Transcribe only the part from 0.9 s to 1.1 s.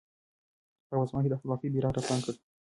په